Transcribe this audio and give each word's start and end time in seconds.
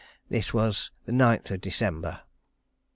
This 0.29 0.51
was 0.51 0.89
the 1.05 1.11
9th 1.11 1.51
of 1.51 1.61
December. 1.61 2.21